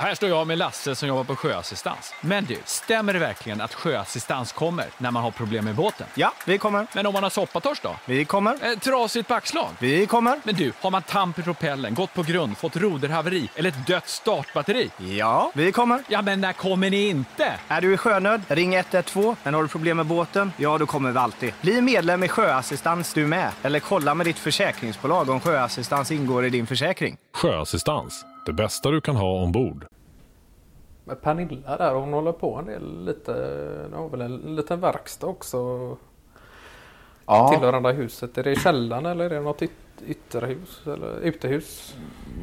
[0.00, 2.14] Här står jag med Lasse som jobbar på sjöassistans.
[2.20, 6.06] Men du, stämmer det verkligen att sjöassistans kommer när man har problem med båten?
[6.14, 6.86] Ja, vi kommer.
[6.94, 7.96] Men om man har soppatorsk då?
[8.04, 8.52] Vi kommer.
[8.52, 9.68] Eh, trasigt backslag?
[9.78, 10.40] Vi kommer.
[10.44, 14.08] Men du, har man tamp i propellen, gått på grund, fått roderhaveri eller ett dött
[14.08, 14.90] startbatteri?
[14.98, 16.02] Ja, vi kommer.
[16.08, 17.52] Ja, men när kommer ni inte?
[17.68, 18.42] Är du i sjönöd?
[18.48, 19.36] Ring 112.
[19.42, 20.52] Men har du problem med båten?
[20.56, 21.52] Ja, då kommer vi alltid.
[21.60, 23.50] Bli medlem i Sjöassistans du med.
[23.62, 27.16] Eller kolla med ditt försäkringsbolag om sjöassistans ingår i din försäkring.
[27.34, 29.86] Sjöassistans, det bästa du kan ha ombord.
[31.04, 33.32] Med Pernilla där, hon håller på en del lite,
[33.90, 35.96] hon har väl en liten verkstad också.
[37.26, 38.38] Ja, Tillhörande huset.
[38.38, 39.70] Är det i källaren eller är det något yt
[40.06, 41.94] ytterhus eller utehus?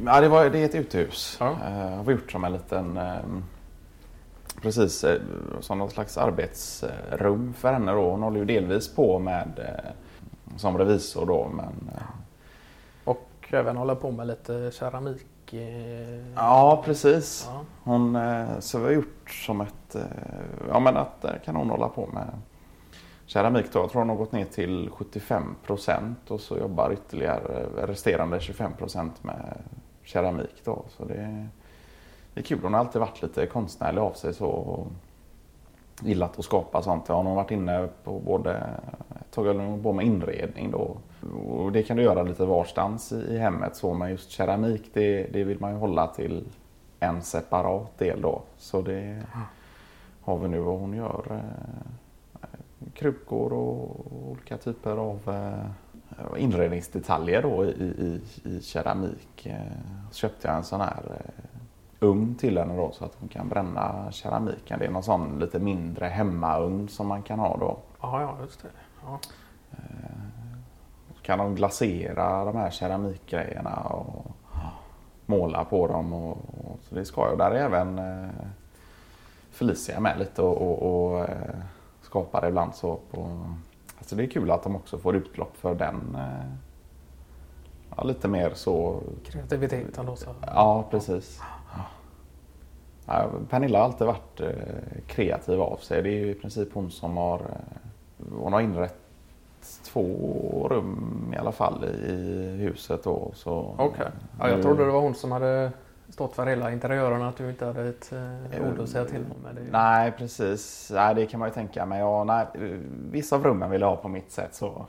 [0.06, 1.36] ja det, var, det är ett uthus.
[1.40, 1.50] Ja.
[1.50, 2.96] Eh, har vi gjort som en liten...
[2.96, 3.18] Eh,
[4.62, 5.20] precis eh,
[5.60, 8.10] som något slags arbetsrum för henne då.
[8.10, 9.90] Hon håller ju delvis på med eh,
[10.56, 11.90] som revisor då men...
[13.04, 15.26] Och även håller på med lite keramik.
[15.54, 17.48] Eh, ja precis.
[17.52, 17.60] ja.
[17.84, 19.94] Hon, eh, så vi har gjort som ett...
[19.94, 20.02] eh,
[20.68, 22.28] Ja men att där kan hon hålla på med
[23.26, 23.78] keramik då.
[23.78, 28.72] Jag tror hon har gått ner till 75 procent och så jobbar ytterligare resterande 25
[28.72, 29.58] procent med
[30.02, 30.84] keramik då.
[30.88, 31.46] Så det,
[32.34, 32.58] det är kul.
[32.62, 34.46] Hon har alltid varit lite konstnärlig av sig så.
[34.46, 34.86] Och
[36.02, 37.04] gillat att skapa sånt.
[37.08, 38.54] Ja, hon har varit inne på både...
[39.20, 40.96] Ett tag höll hon på med inredning då.
[41.46, 43.94] Och det kan du göra lite varstans i, hemmet så.
[43.94, 46.44] Men just keramik det, det vill man ju hålla till
[47.00, 48.42] en separat del då.
[48.56, 49.22] Så det
[50.20, 52.40] har vi nu och hon gör eh,
[52.94, 59.46] krukor och olika typer av eh, inredningsdetaljer då i, i, i keramik.
[59.46, 59.60] Eh,
[60.10, 61.44] så köpte jag en sån här eh,
[62.00, 64.78] ugn till henne då så att hon kan bränna keramiken.
[64.78, 67.78] Det är någon sån lite mindre hemmaugn som man kan ha då.
[68.00, 68.68] Ja, ja, just det.
[69.04, 69.20] Ja.
[71.28, 74.26] Kan de glasera de här keramikgrejerna och
[75.26, 76.12] måla på dem.
[76.12, 77.38] Och, och, så det ska jag.
[77.38, 78.28] Där är även eh,
[79.50, 81.56] Felicia med lite och, och, och eh,
[82.02, 82.98] skapar ibland så.
[83.10, 83.46] På,
[83.98, 86.16] alltså det är kul att de också får utlopp för den.
[86.18, 86.50] Eh,
[87.96, 89.02] ja, lite mer så.
[89.24, 90.16] Kreativiteten då.
[90.16, 90.34] Så.
[90.46, 91.40] Ja, precis.
[93.06, 96.02] Ja, Pernilla har alltid varit eh, kreativ av sig.
[96.02, 99.07] Det är i princip hon som har, eh, hon har inrett
[99.84, 103.30] två rum i alla fall i huset då.
[103.34, 104.06] Så, Okej.
[104.38, 105.72] Ja, jag trodde det var hon som hade
[106.08, 107.22] stått för hela interiören.
[107.22, 108.12] Att du inte hade ett
[108.52, 109.54] eh, ord att säga till om.
[109.54, 109.60] Det.
[109.70, 110.90] Nej, precis.
[110.94, 111.86] Nej, det kan man ju tänka.
[111.86, 112.46] Men ja, nej,
[113.10, 114.54] vissa av rummen vill jag ha på mitt sätt.
[114.54, 114.86] Så.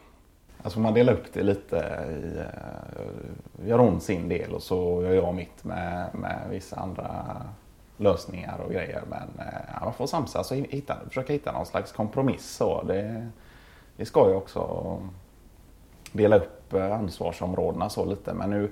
[0.63, 1.78] Alltså man delar upp det lite.
[2.09, 7.25] I, eh, gör hon sin del och så gör jag mitt med, med vissa andra
[7.97, 9.02] lösningar och grejer.
[9.09, 12.50] Men eh, ja, man får samsas och hitta, försöka hitta någon slags kompromiss.
[12.56, 12.84] Så.
[12.84, 13.28] Det,
[14.00, 14.98] det ska ju också
[16.12, 18.34] dela upp eh, ansvarsområdena så lite.
[18.34, 18.72] Men nu,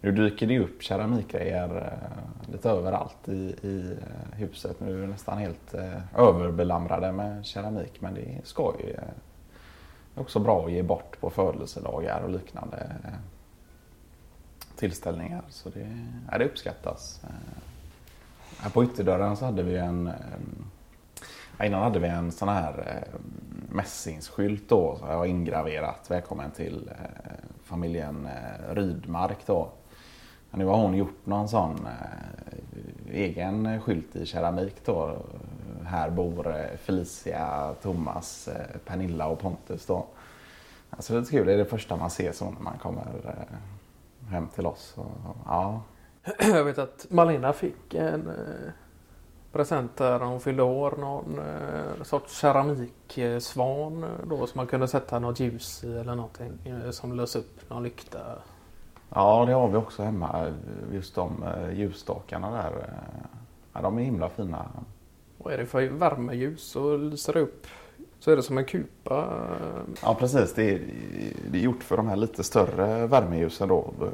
[0.00, 4.80] nu dyker det ju upp keramikgrejer eh, lite överallt i, i eh, huset.
[4.80, 5.74] Nu är vi nästan helt
[6.16, 8.00] överbelamrade med keramik.
[8.00, 8.92] Men det ska ju
[10.14, 12.92] det är också bra att ge bort på födelsedagar och liknande
[14.76, 15.42] tillställningar.
[15.48, 15.98] Så det,
[16.30, 17.20] ja, det uppskattas.
[18.58, 20.10] Här på ytterdörren så hade vi en
[21.62, 23.04] Innan hade vi en sån här
[23.74, 24.96] mässingsskylt då.
[24.96, 27.32] Så jag har ingraverat Välkommen till eh,
[27.64, 29.68] familjen eh, Rydmark då.
[30.50, 35.16] Men nu har hon gjort någon sån eh, egen skylt i keramik då.
[35.84, 40.06] Här bor eh, Felicia, Thomas, eh, Pernilla och Pontus då.
[40.90, 44.30] Alltså det är kul, det är det första man ser så när man kommer eh,
[44.30, 44.94] hem till oss.
[44.96, 45.80] Och, ja.
[46.38, 48.72] Jag vet att Malina fick en eh,
[49.54, 50.94] present där hon fyllde år.
[50.98, 56.52] Någon eh, sorts keramiksvan eh, då som man kunde sätta något ljus i eller någonting
[56.64, 58.18] eh, som lös upp någon lykta.
[59.14, 60.52] ja, det har vi också hemma.
[60.92, 62.72] Just de eh, ljusstakarna där.
[62.78, 63.26] eh,
[63.72, 64.66] Ja, de är himla fina.
[65.38, 67.66] Vad är det för värmeljus och lyser upp
[68.20, 69.18] så är det som en kupa.
[69.18, 70.80] eh, Ja precis, det är,
[71.50, 73.90] det är gjort för de här lite större värmeljusen då.
[74.00, 74.08] eh,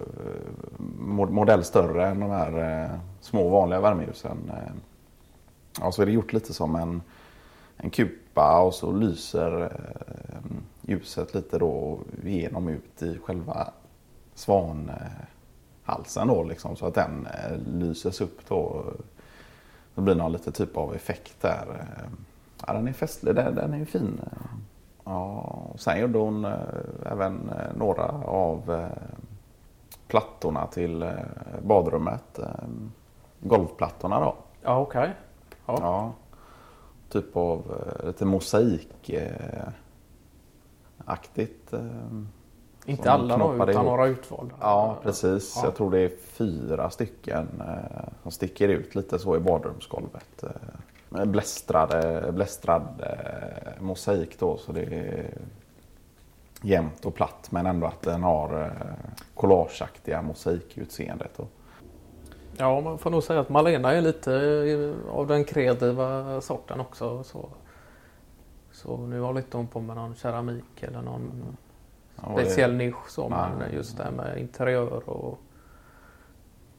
[1.01, 2.91] Mo- Modell större än de här eh,
[3.21, 4.53] små vanliga värmeljusen.
[5.79, 7.03] Ja, så är det gjort lite som en,
[7.77, 9.71] en kupa och så lyser eh,
[10.83, 13.73] ljuset lite då igenom ut i själva
[14.35, 16.77] svanhalsen då liksom.
[16.77, 18.85] Så att den eh, lyses upp då.
[19.95, 21.67] Det blir någon lite typ av effekt där.
[21.81, 22.11] Eh,
[22.67, 24.21] ja, den är festlig, den, den är ju fin.
[25.05, 25.41] Ja,
[25.73, 26.53] och sen gjorde hon eh,
[27.07, 28.89] även eh, några av eh,
[30.07, 31.13] plattorna till eh,
[31.63, 32.39] badrummet.
[32.39, 32.47] Eh,
[33.41, 34.35] golvplattorna då.
[34.63, 35.15] Ja okej.
[35.71, 35.79] Ja.
[35.81, 36.13] Ja.
[37.09, 39.69] Typ av eh, lite mosaik eh.
[42.87, 43.85] Inte alla då, utan ihop.
[43.85, 44.55] några utvalda.
[44.61, 45.53] Ja, precis.
[45.57, 45.65] Ja.
[45.65, 50.45] Jag tror det är fyra stycken eh, som sticker ut lite så i badrumsgolvet.
[51.09, 53.03] Blästrade, blästrad
[53.81, 55.35] mosaik då, så det är
[56.63, 58.73] jämnt och platt men ändå att den har
[59.35, 61.31] collageaktiga mosaikutseendet.
[61.37, 61.47] då.
[62.61, 67.23] Ja, man får nog säga att Malena är lite eh, av den kreativa sorten också.
[67.25, 67.49] Så,
[68.73, 71.57] så nu håller inte hon på med någon keramik eller någon
[72.23, 73.29] Ja, och det- speciell nisch så.
[73.29, 73.39] Nej.
[73.59, 75.39] Men just det här med interiör och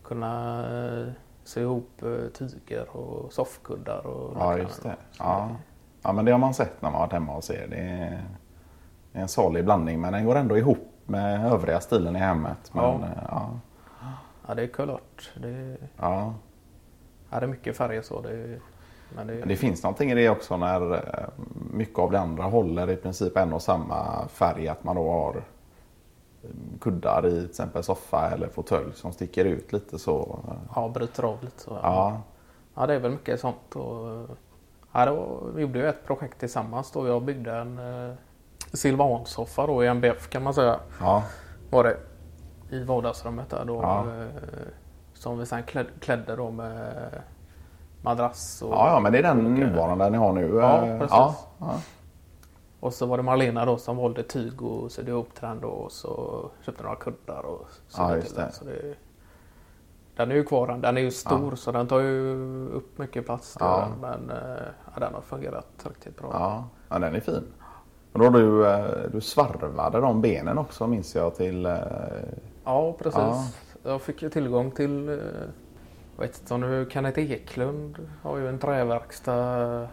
[0.03, 0.59] kunna
[0.99, 1.07] eh,
[1.43, 4.95] sy ihop eh, tyger och soffkuddar och Ja, just det.
[5.19, 5.49] Ja.
[6.01, 7.67] ja, men det har man sett när man varit hemma och ser.
[7.67, 8.23] Det är,
[9.13, 12.71] en salig blandning men den går ändå ihop med övriga stilen i hemmet.
[12.73, 12.99] Men, Ja.
[13.29, 13.49] ja.
[14.47, 15.31] Ja, det är kulört.
[15.35, 16.33] Det, Ja.
[17.29, 18.21] ja, det är mycket färger så.
[18.21, 18.59] Det,
[19.15, 21.25] men det, det finns någonting i det också när eh,
[21.73, 24.67] mycket av det andra håller i princip en och samma färg.
[24.67, 25.35] Att man då har
[26.43, 26.49] eh,
[26.81, 30.39] kuddar i till exempel soffa eller fåtölj som sticker ut lite så.
[30.75, 31.79] ja, bryter av lite så.
[31.83, 32.21] Ja,
[32.75, 33.75] Ja, det är väl mycket sånt.
[33.75, 34.27] Och,
[34.91, 37.07] ja, då, vi gjorde ju ett projekt tillsammans då.
[37.07, 37.79] Jag byggde en
[38.09, 38.15] eh,
[38.73, 40.79] Silvansoffa då i MBF kan man säga.
[40.99, 41.23] ja,
[41.69, 41.97] Var det.
[42.71, 43.81] I vardagsrummet där då.
[43.81, 43.99] Ja.
[43.99, 44.27] Eh,
[45.13, 47.09] som vi sen kläd, klädde då med
[48.01, 48.73] madrass och...
[48.73, 50.55] ja, ja men det är den och- nuvarande ni har nu.
[50.55, 51.11] Ja, eh, precis.
[51.11, 51.73] Ja, ja.
[52.79, 55.67] Och så var det Marlena då som valde tyg och sydde ihop den då.
[55.67, 58.51] Och så köpte några kuddar och sydde Ja, till den.
[58.51, 58.95] Så det.
[60.15, 60.97] Den är ju kvar den.
[60.97, 62.35] Är ju stor så den tar ju
[62.69, 63.53] upp mycket plats.
[63.53, 63.87] det Ja.
[64.01, 64.63] Men eh,
[64.93, 66.29] ja, den har fungerat riktigt bra.
[66.33, 67.43] Ja, ja den är fin.
[68.13, 68.65] Och då du,
[69.11, 71.65] du svarvade de benen också minns jag till...
[72.63, 73.19] Ja, precis.
[73.19, 73.45] Ja.
[73.83, 75.07] Jag fick ju tillgång till,
[76.15, 79.87] jag vet inte om du Kenneth Eklund har ju en träverkstad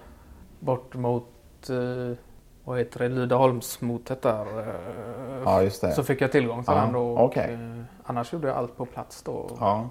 [0.60, 2.16] bort mot, eh,
[2.64, 4.58] vad heter det, Lydeholmsmotet där.
[4.60, 5.92] eh, Ja, just det.
[5.92, 7.12] Så fick jag tillgång till Ja, den då.
[7.12, 7.54] och, okej.
[7.54, 9.56] eh, Annars gjorde jag allt på plats då.
[9.60, 9.88] Ja,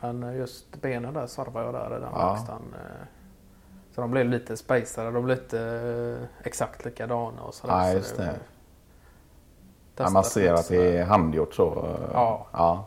[0.00, 2.32] Men just benen där svarvade jag där i den Ja.
[2.32, 2.62] verkstaden.
[3.94, 7.74] Så de blev lite spacade, de blev lite exakt likadana och sådär.
[7.78, 8.34] Ja, så just det.
[9.98, 11.68] Ja, testade man ser att det är handgjort så.
[11.86, 12.46] eh, Ja.
[12.52, 12.84] ja.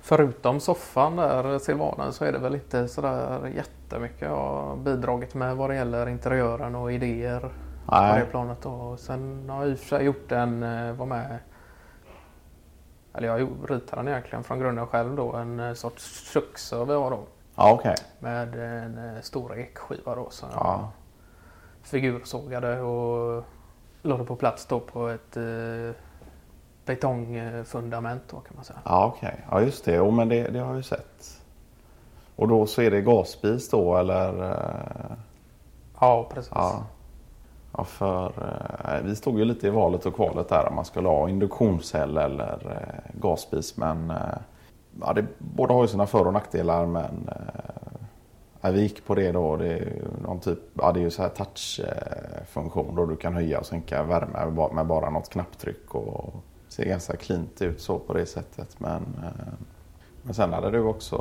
[0.00, 5.56] Förutom soffan där, Silvanen, så är det väl inte sådär jättemycket jag har bidragit med
[5.56, 7.40] vad det gäller interiören och idéer
[7.86, 8.20] på Nej.
[8.20, 8.58] det planet.
[8.62, 8.96] Då.
[8.96, 11.38] Sen har jag i och för sig gjort en, eh, var med,
[13.14, 17.20] eller jag ritade den egentligen från grunden själv då, en eh, sorts köksöver jag då.
[17.56, 17.94] Ja, okej.
[18.18, 20.26] Med en stor ekskiva då.
[20.30, 20.88] Så Ja.
[21.82, 23.44] figursågade och
[24.04, 25.94] la det på plats då på ett eh,
[26.86, 28.78] betongfundament då kan man säga.
[28.84, 29.44] Ja, okej.
[29.50, 29.94] Ja, just det.
[29.94, 31.40] Jo, men det, det har jag ju sett.
[32.36, 34.50] Och då så är det gasspis då eller?
[34.50, 35.16] eh,
[36.00, 36.52] Ja, precis.
[36.54, 36.82] Ja.
[37.76, 38.26] Ja, för
[38.84, 42.16] eh, vi stod ju lite i valet och kvalet där om man skulle ha induktionscell
[42.16, 43.76] eller eh, gasspis.
[43.76, 44.16] Men eh,
[45.00, 46.86] ja, det, båda har ju sina för och nackdelar.
[46.86, 47.83] Men eh,
[48.64, 49.56] ja, vi gick på det då.
[49.56, 53.58] Det är någon typ, ja det är ju så här touchfunktion då du kan höja
[53.58, 55.94] och sänka värme med bara något knapptryck.
[55.94, 56.34] Och
[56.68, 58.80] ser ganska cleant ut så på det sättet.
[58.80, 59.30] Men, eh,
[60.22, 61.16] men sen hade du också,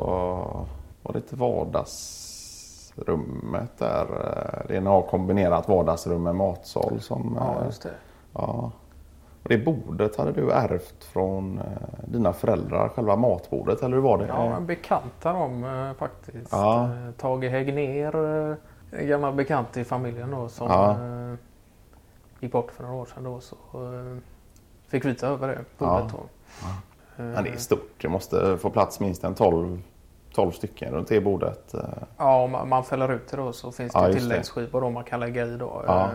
[1.04, 4.02] var det inte vardagsrummet där?
[4.02, 7.38] eh, Det är har kombinerat vardagsrum med matsal som...
[7.40, 7.94] Ja, eh, just det.
[8.34, 8.72] Ja.
[9.44, 11.64] Och det bordet hade du ärvt från eh,
[12.08, 14.28] dina föräldrar, själva matbordet, eller hur var det?
[14.28, 16.52] Ja, en bekant av dem eh, faktiskt.
[16.52, 16.84] Ja.
[16.84, 18.16] Eh, Tage Hägner,
[18.92, 20.96] en gammal bekant i familjen då som Ja.
[22.40, 23.40] gick bort för några år sedan då.
[23.40, 23.56] Så
[24.88, 25.86] fick vi ta över det Ja.
[26.00, 26.18] bordet då.
[27.24, 27.90] Eh, Men det är stort.
[28.02, 29.82] Det måste få plats minst en 12,
[30.34, 31.76] 12 stycken runt det bordet.
[32.18, 35.04] Ja, om man- fäller ut det då så finns det Ja, ja, tilläggsskivor då man
[35.04, 35.84] kan lägga i då.
[35.88, 36.10] Ja.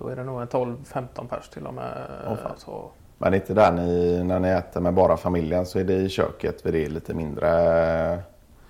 [0.00, 2.08] Eh, Då är det nog en 12-15 pers till och med.
[2.42, 2.52] Fan.
[2.56, 6.08] så, Men inte där ni, när ni äter med bara familjen så är det i
[6.08, 7.48] köket vid det lite mindre...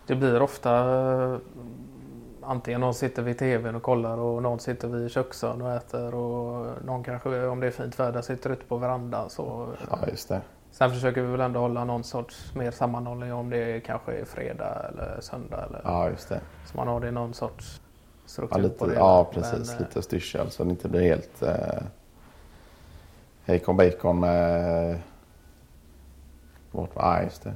[0.07, 0.71] det blir ofta
[1.33, 1.37] eh,
[2.43, 6.67] antingen någon sitter vid tvn och kollar och någon sitter vid köksön och äter och
[6.85, 9.31] någon kanske om det är fint väder sitter ute på verandan.
[9.31, 10.41] Så, Ja, just det.
[10.73, 14.87] Sen försöker vi väl ändå hålla någon sorts mer sammanhållning om det kanske är fredag
[14.89, 15.65] eller söndag.
[15.69, 16.41] Eller, Ja, just det.
[16.67, 17.81] Så man har det någon sorts
[18.51, 18.95] Ja, lite, det.
[18.95, 19.69] ja precis.
[19.69, 21.43] Men, eh, lite styrsel så det inte blir helt...
[21.43, 21.83] Eh,
[23.47, 24.99] bacon bacon med...
[26.71, 27.55] Vart, ja, just det.